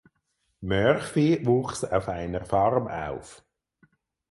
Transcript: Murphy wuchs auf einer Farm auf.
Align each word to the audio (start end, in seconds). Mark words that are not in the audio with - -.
Murphy 0.63 1.43
wuchs 1.45 1.83
auf 1.83 2.09
einer 2.09 2.43
Farm 2.43 2.87
auf. 2.87 3.45